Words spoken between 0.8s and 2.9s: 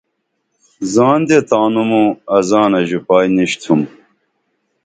زان دے تانوں موں ازانہ